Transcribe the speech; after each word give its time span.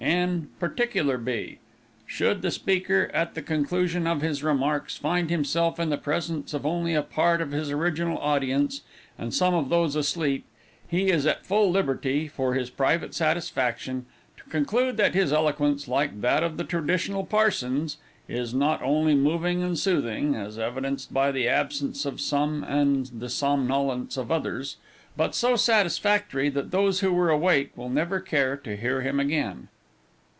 N. 0.07 0.47
particular 0.59 1.19
B. 1.19 1.59
Should 2.07 2.41
the 2.41 2.49
speaker, 2.49 3.11
at 3.13 3.35
the 3.35 3.41
conclusion 3.43 4.07
of 4.07 4.21
his 4.23 4.41
remarks, 4.41 4.97
find 4.97 5.29
himself 5.29 5.79
in 5.79 5.89
the 5.91 5.97
presence 5.99 6.55
of 6.55 6.65
only 6.65 6.95
a 6.95 7.03
part 7.03 7.39
of 7.39 7.51
his 7.51 7.69
original 7.69 8.17
audience, 8.17 8.81
and 9.15 9.31
some 9.31 9.53
of 9.53 9.69
those 9.69 9.95
asleep; 9.95 10.43
he 10.87 11.11
is 11.11 11.27
at 11.27 11.45
full 11.45 11.69
liberty, 11.69 12.27
for 12.27 12.55
his 12.55 12.71
private 12.71 13.13
satisfaction, 13.13 14.07
to 14.37 14.43
conclude 14.45 14.97
that 14.97 15.13
his 15.13 15.31
eloquence, 15.31 15.87
like 15.87 16.19
that 16.21 16.41
of 16.43 16.57
the 16.57 16.63
traditional 16.63 17.23
parsons, 17.23 17.97
is 18.27 18.55
not 18.55 18.81
only 18.81 19.13
moving 19.13 19.61
and 19.61 19.77
soothing, 19.77 20.33
as 20.33 20.57
evidenced 20.57 21.13
by 21.13 21.31
the 21.31 21.47
absence 21.47 22.07
of 22.07 22.19
some 22.19 22.63
and 22.63 23.05
the 23.19 23.29
somnolence 23.29 24.17
of 24.17 24.31
others, 24.31 24.77
but 25.15 25.35
so 25.35 25.55
satisfactory 25.55 26.49
that 26.49 26.71
those 26.71 27.01
who 27.01 27.13
were 27.13 27.29
awake 27.29 27.69
will 27.77 27.89
never 27.89 28.19
care 28.19 28.57
to 28.57 28.75
hear 28.75 29.01
him 29.01 29.19
again. 29.19 29.67